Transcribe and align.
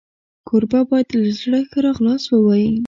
کوربه 0.47 0.79
باید 0.89 1.07
له 1.21 1.29
زړه 1.41 1.59
ښه 1.69 1.79
راغلاست 1.87 2.27
ووایي. 2.29 2.71